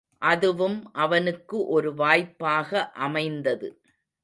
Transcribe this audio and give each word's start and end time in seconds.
அதுவும் 0.21 0.77
அவனுக்கு 0.95 1.65
ஒரு 1.67 1.93
வாய்ப்பாக 1.93 2.69
அமைந்தது. 2.99 3.69